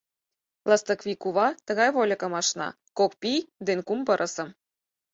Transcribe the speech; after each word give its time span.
Ластыквий 0.69 1.17
кува 1.23 1.47
тыгай 1.65 1.89
вольыкым 1.95 2.33
ашна: 2.41 2.67
кок 2.97 3.11
пий 3.21 3.39
ден 3.67 3.79
кум 3.87 3.99
пырысым. 4.07 4.49